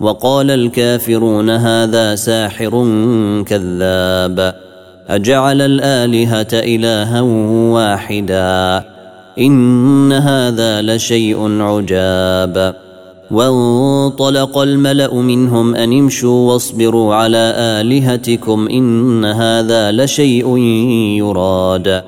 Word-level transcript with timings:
وقال 0.00 0.50
الكافرون 0.50 1.50
هذا 1.50 2.14
ساحر 2.14 2.70
كذاب. 3.46 4.54
أجعل 5.08 5.62
الآلهة 5.62 6.48
إلها 6.52 7.20
واحدا. 7.70 8.84
إن 9.38 10.12
هذا 10.12 10.82
لشيء 10.82 11.62
عجاب. 11.62 12.74
وانطلق 13.30 14.58
الملأ 14.58 15.14
منهم 15.14 15.74
أن 15.74 15.98
امشوا 15.98 16.52
واصبروا 16.52 17.14
على 17.14 17.52
آلهتكم 17.56 18.68
إن 18.68 19.24
هذا 19.24 19.92
لشيء 19.92 20.58
يراد. 21.18 22.02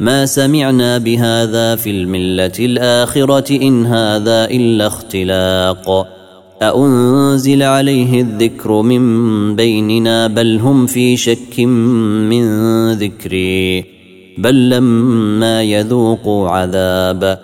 ما 0.00 0.26
سمعنا 0.26 0.98
بهذا 0.98 1.76
في 1.76 1.90
الملة 1.90 2.52
الآخرة 2.58 3.62
إن 3.62 3.86
هذا 3.86 4.44
إلا 4.44 4.86
اختلاق. 4.86 6.17
أأنزل 6.62 7.62
عليه 7.62 8.20
الذكر 8.20 8.82
من 8.82 9.56
بيننا 9.56 10.26
بل 10.26 10.58
هم 10.58 10.86
في 10.86 11.16
شك 11.16 11.60
من 12.30 12.44
ذكري 12.92 13.84
بل 14.38 14.70
لما 14.70 15.62
يذوقوا 15.62 16.48
عذاب 16.48 17.38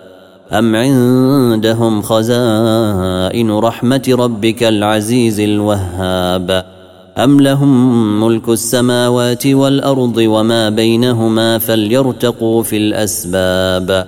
أم 0.51 0.75
عندهم 0.75 2.01
خزائن 2.01 3.51
رحمة 3.51 4.15
ربك 4.19 4.63
العزيز 4.63 5.39
الوهاب 5.39 6.65
أم 7.17 7.41
لهم 7.41 8.23
ملك 8.23 8.49
السماوات 8.49 9.47
والأرض 9.47 10.17
وما 10.17 10.69
بينهما 10.69 11.57
فليرتقوا 11.57 12.63
في 12.63 12.77
الأسباب 12.77 14.07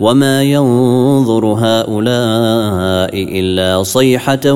وما 0.00 0.42
ينظر 0.42 1.46
هؤلاء 1.46 3.10
الا 3.40 3.82
صيحه 3.82 4.52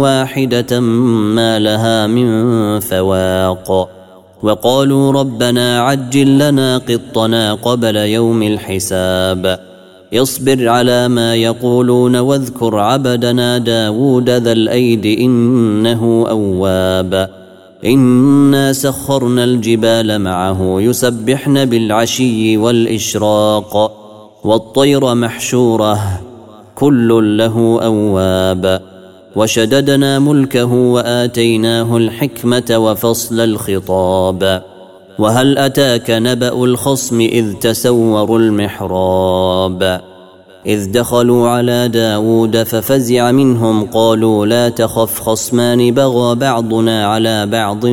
واحدة 0.00 0.80
ما 0.80 1.58
لها 1.58 2.06
من 2.06 2.80
فواق 2.80 3.88
وقالوا 4.42 5.12
ربنا 5.12 5.80
عجل 5.80 6.38
لنا 6.38 6.78
قطنا 6.78 7.54
قبل 7.54 7.96
يوم 7.96 8.42
الحساب 8.42 9.58
اصبر 10.14 10.68
على 10.68 11.08
ما 11.08 11.34
يقولون 11.34 12.16
واذكر 12.16 12.78
عبدنا 12.78 13.58
داود 13.58 14.30
ذا 14.30 14.52
الايد 14.52 15.06
انه 15.06 16.26
اواب 16.30 17.28
انا 17.84 18.72
سخرنا 18.72 19.44
الجبال 19.44 20.18
معه 20.18 20.76
يسبحن 20.80 21.64
بالعشي 21.64 22.56
والاشراق 22.56 24.03
والطير 24.44 25.14
محشورة 25.14 26.20
كل 26.74 27.38
له 27.38 27.78
أواب. 27.82 28.80
وشددنا 29.36 30.18
ملكه 30.18 30.72
وآتيناه 30.72 31.96
الحكمة 31.96 32.76
وفصل 32.76 33.40
الخطاب. 33.40 34.62
وهل 35.18 35.58
أتاك 35.58 36.10
نبأ 36.10 36.64
الخصم 36.64 37.20
إذ 37.20 37.52
تسوروا 37.52 38.38
المحراب؟ 38.38 40.00
إذ 40.66 40.92
دخلوا 40.92 41.48
على 41.48 41.88
داود 41.88 42.62
ففزع 42.62 43.32
منهم 43.32 43.84
قالوا 43.84 44.46
لا 44.46 44.68
تخف 44.68 45.20
خصمان 45.20 45.90
بغى 45.90 46.34
بعضنا 46.34 47.06
على 47.06 47.46
بعض 47.46 47.86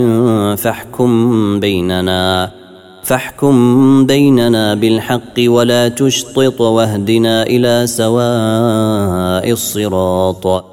فاحكم 0.56 1.60
بيننا. 1.60 2.61
فاحكم 3.04 4.06
بيننا 4.06 4.74
بالحق 4.74 5.38
ولا 5.40 5.88
تشطط 5.88 6.62
واهدنا 6.62 7.44
إلى 7.44 7.88
سواء 7.88 9.52
الصراط. 9.52 10.66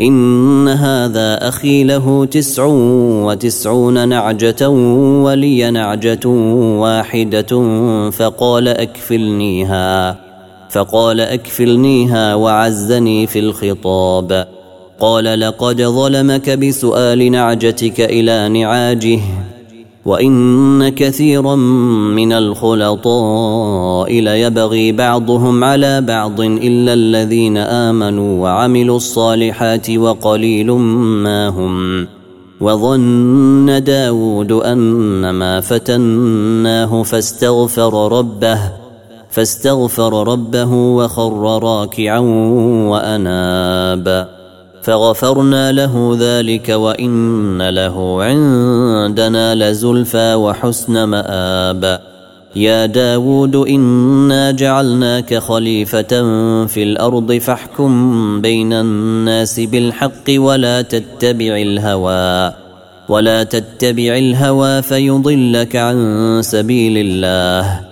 إن 0.00 0.68
هذا 0.68 1.48
أخي 1.48 1.84
له 1.84 2.24
تسع 2.24 2.64
وتسعون 3.26 4.08
نعجة 4.08 4.68
ولي 5.24 5.70
نعجة 5.70 6.28
واحدة 6.78 7.70
فقال 8.10 8.68
أكفلنيها 8.68 10.16
فقال 10.70 11.20
أكفلنيها 11.20 12.34
وعزني 12.34 13.26
في 13.26 13.38
الخطاب. 13.38 14.46
قال 15.00 15.40
لقد 15.40 15.82
ظلمك 15.82 16.50
بسؤال 16.50 17.32
نعجتك 17.32 18.00
إلى 18.00 18.48
نعاجه 18.48 19.20
وان 20.04 20.88
كثيرا 20.88 21.56
من 22.14 22.32
الخلطاء 22.32 24.20
ليبغي 24.20 24.92
بعضهم 24.92 25.64
على 25.64 26.00
بعض 26.00 26.40
الا 26.40 26.92
الذين 26.92 27.56
امنوا 27.56 28.42
وعملوا 28.42 28.96
الصالحات 28.96 29.90
وقليل 29.90 30.72
ما 30.72 31.48
هم 31.48 32.06
وظن 32.60 33.82
داود 33.84 34.52
انما 34.52 35.60
فتناه 35.60 37.02
فاستغفر 37.02 38.18
ربه 38.18 38.58
فاستغفر 39.30 40.28
ربه 40.28 40.72
وخر 40.72 41.62
راكعا 41.62 42.18
واناب 42.88 44.41
فغفرنا 44.82 45.72
له 45.72 46.16
ذلك 46.20 46.68
وإن 46.68 47.68
له 47.68 48.24
عندنا 48.24 49.54
لزلفى 49.54 50.34
وحسن 50.34 51.04
مآب. 51.04 52.00
يا 52.56 52.86
داود 52.86 53.56
إنا 53.56 54.50
جعلناك 54.50 55.34
خليفة 55.34 56.12
في 56.66 56.82
الأرض 56.82 57.32
فاحكم 57.32 58.40
بين 58.40 58.72
الناس 58.72 59.60
بالحق 59.60 60.26
ولا 60.28 60.82
تتبع 60.82 61.56
الهوى. 61.56 62.52
ولا 63.08 63.42
تتبع 63.42 64.18
الهوى 64.18 64.82
فيضلك 64.82 65.76
عن 65.76 66.40
سبيل 66.42 66.98
الله. 66.98 67.91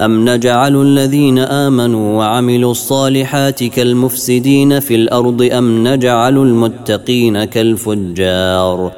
أم 0.00 0.28
نجعل 0.28 0.82
الذين 0.82 1.38
آمنوا 1.38 2.18
وعملوا 2.18 2.70
الصالحات 2.70 3.64
كالمفسدين 3.64 4.80
في 4.80 4.94
الأرض 4.94 5.42
أم 5.42 5.88
نجعل 5.88 6.38
المتقين 6.38 7.44
كالفجار 7.44 8.92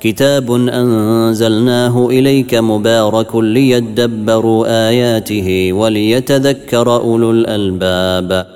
كتاب 0.00 0.52
أنزلناه 0.52 2.06
إليك 2.06 2.54
مبارك 2.54 3.36
ليدبروا 3.36 4.88
آياته 4.88 5.72
وليتذكر 5.72 6.96
أولو 6.96 7.30
الألباب 7.30 8.46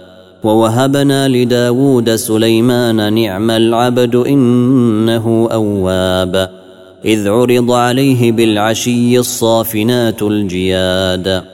ووهبنا 0.44 1.29
لداود 1.29 2.14
سليمان 2.14 3.12
نعم 3.12 3.50
العبد 3.50 4.17
إنه 4.17 5.49
أواب 5.52 6.50
إذ 7.05 7.29
عرض 7.29 7.73
عليه 7.73 8.32
بالعشي 8.32 9.19
الصافنات 9.19 10.23
الجياد 10.23 11.54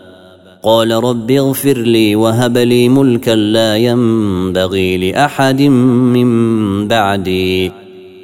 قال 0.63 0.91
رب 0.91 1.31
اغفر 1.31 1.77
لي 1.77 2.15
وهب 2.15 2.57
لي 2.57 2.89
ملكا 2.89 3.31
لا 3.31 3.77
ينبغي 3.77 5.11
لأحد 5.11 5.61
من 5.61 6.87
بعدي 6.87 7.71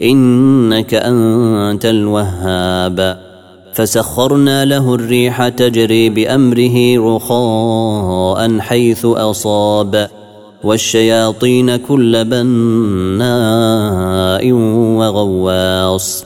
إنك 0.01 0.93
أنت 0.93 1.85
الوهاب. 1.85 3.17
فسخرنا 3.73 4.65
له 4.65 4.95
الريح 4.95 5.47
تجري 5.47 6.09
بأمره 6.09 6.97
رخاء 7.15 8.59
حيث 8.59 9.05
أصاب 9.05 10.09
والشياطين 10.63 11.75
كل 11.75 12.25
بناء 12.25 13.31
وغواص 14.99 16.25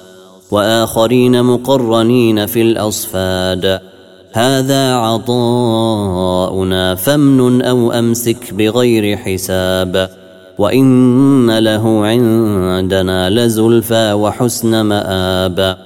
وآخرين 0.51 1.43
مقرنين 1.43 2.45
في 2.45 2.61
الأصفاد. 2.61 3.90
هذا 4.33 4.93
عطاؤنا 4.93 6.95
فامنن 6.95 7.61
أو 7.61 7.91
أمسك 7.91 8.53
بغير 8.53 9.17
حساب. 9.17 10.09
وإن 10.57 11.59
له 11.59 12.05
عندنا 12.05 13.29
لزلفى 13.29 14.13
وحسن 14.13 14.81
مآب. 14.81 15.77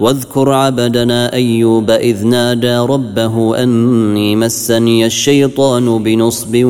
واذكر 0.00 0.52
عبدنا 0.52 1.32
أيوب 1.32 1.90
إذ 1.90 2.26
نادى 2.26 2.76
ربه 2.76 3.62
أني 3.62 4.36
مسني 4.36 5.06
الشيطان 5.06 6.02
بنصب 6.02 6.64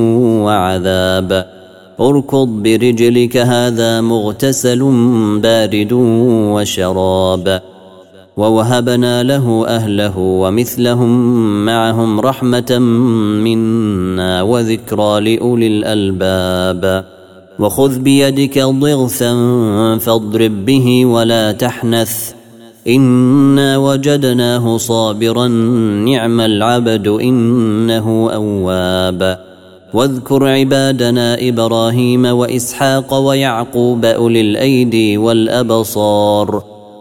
وعذاب. 0.44 1.46
اركض 2.00 2.48
برجلك 2.48 3.36
هذا 3.36 4.00
مغتسل 4.00 4.78
بارد 5.42 5.92
وشراب. 6.52 7.62
ووهبنا 8.36 9.22
له 9.22 9.64
أهله 9.66 10.18
ومثلهم 10.18 11.64
معهم 11.64 12.20
رحمة 12.20 12.78
منا 13.44 14.42
وذكرى 14.42 15.20
لأولي 15.20 15.66
الألباب. 15.66 17.04
وخذ 17.58 17.98
بيدك 17.98 18.58
ضغثا 18.58 19.32
فاضرب 19.98 20.64
به 20.64 21.06
ولا 21.06 21.52
تحنث. 21.52 22.32
إنا 22.88 23.76
وجدناه 23.76 24.76
صابرا 24.76 25.48
نعم 26.08 26.40
العبد 26.40 27.08
إنه 27.08 28.30
أواب. 28.34 29.38
واذكر 29.94 30.46
عبادنا 30.46 31.48
إبراهيم 31.48 32.24
وإسحاق 32.24 33.14
ويعقوب 33.14 34.04
أولي 34.04 34.40
الأيدي 34.40 35.18
والأبصار. 35.18 36.79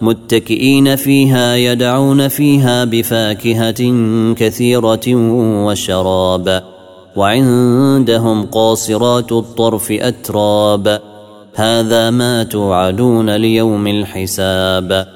متكئين 0.00 0.96
فيها 0.96 1.56
يدعون 1.56 2.28
فيها 2.28 2.84
بفاكهة 2.84 3.94
كثيرة 4.34 5.14
وشراب. 5.66 6.62
وعندهم 7.16 8.46
قاصرات 8.46 9.32
الطرف 9.32 9.92
أتراب. 9.92 11.00
هذا 11.54 12.10
ما 12.10 12.42
توعدون 12.42 13.36
ليوم 13.36 13.86
الحساب. 13.86 15.06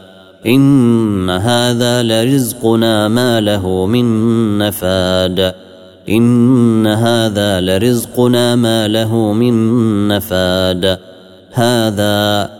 إن 0.46 1.30
هذا 1.30 2.02
لرزقنا 2.02 3.08
ما 3.08 3.40
له 3.40 3.86
من 3.86 4.58
نفاد. 4.58 5.54
إن 6.08 6.86
هذا 6.86 7.60
لرزقنا 7.60 8.56
ما 8.56 8.88
له 8.88 9.32
من 9.32 10.08
نفاد. 10.08 10.98
هذا 11.52 12.59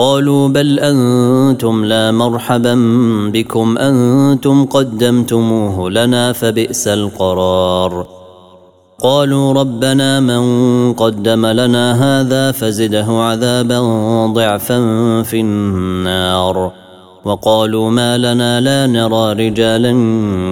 قالوا 0.00 0.48
بل 0.48 0.78
أنتم 0.78 1.84
لا 1.84 2.12
مرحبا 2.12 2.74
بكم 3.32 3.78
أنتم 3.78 4.64
قدمتموه 4.64 5.90
لنا 5.90 6.32
فبئس 6.32 6.88
القرار. 6.88 8.06
قالوا 9.02 9.52
ربنا 9.52 10.20
من 10.20 10.42
قدم 10.92 11.46
لنا 11.46 12.20
هذا 12.20 12.52
فزده 12.52 13.06
عذابا 13.08 13.80
ضعفا 14.26 14.78
في 15.22 15.40
النار. 15.40 16.72
وقالوا 17.24 17.90
ما 17.90 18.18
لنا 18.18 18.60
لا 18.60 18.86
نرى 18.86 19.48
رجالا 19.48 19.92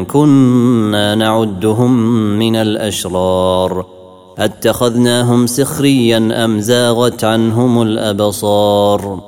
كنا 0.04 1.14
نعدهم 1.14 1.92
من 2.38 2.56
الأشرار. 2.56 3.86
أتخذناهم 4.38 5.46
سخريا 5.46 6.44
أم 6.44 6.60
زاغت 6.60 7.24
عنهم 7.24 7.82
الأبصار؟ 7.82 9.27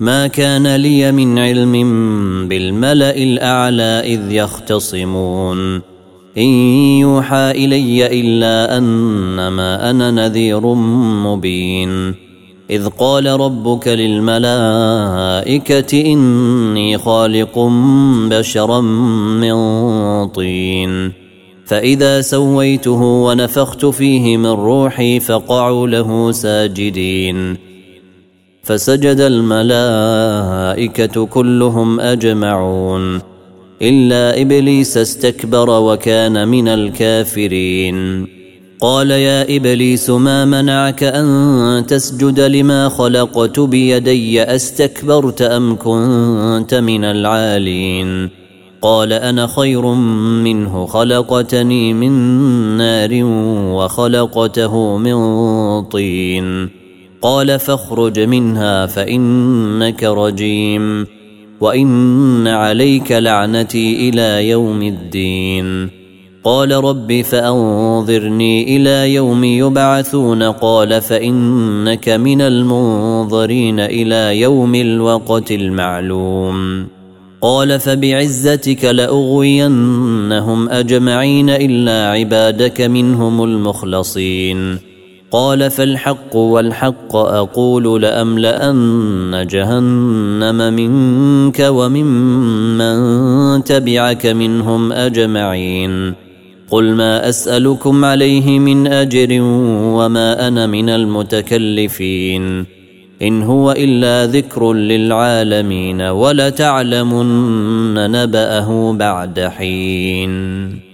ما 0.00 0.26
كان 0.26 0.76
لي 0.76 1.12
من 1.12 1.38
علم 1.38 1.72
بالملأ 2.48 3.16
الأعلى 3.16 4.02
إذ 4.04 4.32
يختصمون. 4.32 5.80
إن 6.38 6.48
يوحى 7.00 7.50
إلي 7.50 8.20
إلا 8.20 8.78
أنما 8.78 9.90
أنا 9.90 10.10
نذير 10.10 10.74
مبين. 11.24 12.14
إذ 12.70 12.88
قال 12.88 13.26
ربك 13.26 13.88
للملائكة 13.88 14.52
إني 16.12 16.98
خالق 16.98 17.58
بشرا 18.30 18.80
من 19.40 19.54
طين. 20.28 21.12
فإذا 21.66 22.20
سويته 22.20 23.02
ونفخت 23.02 23.86
فيه 23.86 24.36
من 24.36 24.46
روحي 24.46 25.20
فقعوا 25.20 25.88
له 25.88 26.32
ساجدين. 26.32 27.67
فسجد 28.68 29.20
الملائكة 29.20 30.66
كلهم 31.26 32.00
أجمعون. 32.00 33.20
إلا 33.82 34.42
إبليس 34.42 34.96
استكبر 34.96 35.70
وكان 35.70 36.48
من 36.48 36.68
الكافرين. 36.68 38.26
قال 38.80 39.10
يا 39.10 39.56
إبليس 39.56 40.10
ما 40.10 40.44
منعك 40.44 41.02
أن 41.02 41.84
تسجد 41.88 42.40
لما 42.40 42.88
خلقت 42.88 43.60
بيدي؟ 43.60 44.42
أستكبرت 44.42 45.42
أم 45.42 45.76
كنت 45.76 46.74
من 46.74 47.04
العالين؟ 47.04 48.30
قال 48.82 49.12
أنا 49.12 49.46
خير 49.46 49.86
منه 50.44 50.86
خلقتني 50.86 51.94
من 51.94 52.12
نار 52.76 53.24
وخلقته 53.74 54.96
من 54.96 55.16
طين. 55.84 56.77
قال 57.22 57.58
فاخرج 57.58 58.20
منها 58.20 58.86
فإنك 58.86 60.04
رجيم 60.04 61.06
وإن 61.60 62.48
عليك 62.48 63.12
لعنتي 63.12 64.08
إلى 64.08 64.48
يوم 64.48 64.82
الدين. 64.82 65.90
قال 66.44 66.72
رب 66.72 67.20
فأنظرني 67.22 68.76
إلى 68.76 69.14
يوم 69.14 69.44
يبعثون. 69.44 70.42
قال 70.42 71.02
فإنك 71.02 72.08
من 72.08 72.40
المنظرين 72.40 73.80
إلى 73.80 74.40
يوم 74.40 74.74
الوقت 74.74 75.52
المعلوم. 75.52 76.86
قال 77.40 77.80
فبعزتك 77.80 78.84
لأغوينهم 78.84 80.68
أجمعين 80.68 81.50
إلا 81.50 82.10
عبادك 82.10 82.80
منهم 82.80 83.44
المخلصين. 83.44 84.87
قال 85.30 85.70
فالحق 85.70 86.36
والحق 86.36 87.16
أقول 87.16 88.02
لأملأن 88.02 89.46
جهنم 89.50 90.74
منك 90.74 91.66
وممن 91.68 93.64
تبعك 93.64 94.26
منهم 94.26 94.92
أجمعين. 94.92 96.14
قل 96.70 96.94
ما 96.94 97.28
أسألكم 97.28 98.04
عليه 98.04 98.58
من 98.58 98.86
أجر 98.86 99.42
وما 99.96 100.48
أنا 100.48 100.66
من 100.66 100.88
المتكلفين. 100.88 102.64
إن 103.22 103.42
هو 103.42 103.72
إلا 103.72 104.26
ذكر 104.26 104.72
للعالمين 104.72 106.02
ولتعلمن 106.02 107.30
نبأه 107.94 108.92
بعد 108.92 109.40
حين. 109.40 110.87